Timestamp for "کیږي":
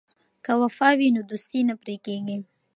2.05-2.37